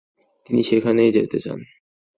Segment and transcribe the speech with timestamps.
[0.45, 1.59] তিনি সেখানেই থেকে যান।